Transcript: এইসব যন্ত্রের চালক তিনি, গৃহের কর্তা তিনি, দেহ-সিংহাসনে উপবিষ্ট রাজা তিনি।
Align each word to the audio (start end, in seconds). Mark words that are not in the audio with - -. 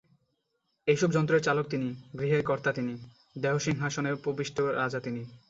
এইসব 0.87 1.09
যন্ত্রের 1.11 1.41
চালক 1.41 1.65
তিনি, 1.69 1.87
গৃহের 2.19 2.43
কর্তা 2.43 2.71
তিনি, 2.73 2.93
দেহ-সিংহাসনে 3.35 4.11
উপবিষ্ট 4.13 4.57
রাজা 4.79 4.99
তিনি। 4.99 5.21